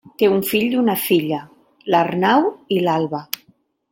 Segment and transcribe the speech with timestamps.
[0.19, 1.41] Té un fill i una filla:
[1.95, 3.23] l'Arnau i l'Alba.